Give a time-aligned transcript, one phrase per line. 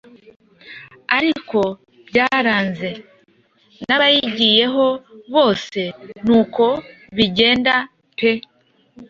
[1.17, 1.59] Ariko
[2.07, 2.89] byaranze
[3.87, 4.85] nabagiyeho
[5.33, 5.79] bose
[6.25, 6.65] nuko
[7.15, 7.73] bigenda
[8.17, 8.31] pe